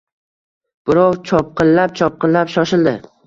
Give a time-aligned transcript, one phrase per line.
[0.91, 2.95] Birov chopqillab-chopqillab shoshildi.